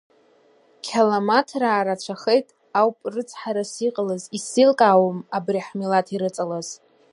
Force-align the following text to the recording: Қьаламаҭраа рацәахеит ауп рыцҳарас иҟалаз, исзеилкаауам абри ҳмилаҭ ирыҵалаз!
Қьаламаҭраа 0.85 1.85
рацәахеит 1.85 2.47
ауп 2.79 2.97
рыцҳарас 3.13 3.73
иҟалаз, 3.87 4.23
исзеилкаауам 4.37 5.19
абри 5.37 5.61
ҳмилаҭ 5.67 6.07
ирыҵалаз! 6.11 6.67